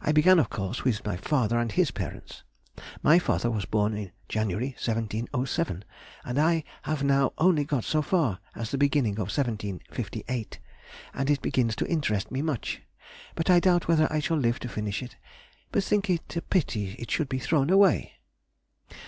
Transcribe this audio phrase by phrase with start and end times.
[0.00, 2.44] I began, of course, with my father and his parents.
[3.02, 5.84] My father was born in January, 1707,
[6.24, 10.60] and I have now only got so far as the beginning of 1758,
[11.14, 12.82] and it begins to interest me much,
[13.34, 15.16] but I doubt whether I shall live to finish it,
[15.72, 18.12] but think it a pity it should be thrown away.